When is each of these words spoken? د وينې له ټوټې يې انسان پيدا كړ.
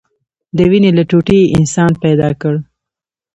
د 0.57 0.59
وينې 0.71 0.91
له 0.97 1.03
ټوټې 1.09 1.37
يې 1.43 1.51
انسان 1.57 1.91
پيدا 2.03 2.29
كړ. 2.41 2.55